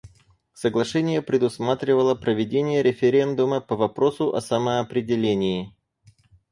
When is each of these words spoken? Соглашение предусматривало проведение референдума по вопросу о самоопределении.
Соглашение 0.55 1.21
предусматривало 1.21 2.15
проведение 2.15 2.81
референдума 2.81 3.59
по 3.61 3.75
вопросу 3.75 4.33
о 4.33 4.41
самоопределении. 4.41 5.75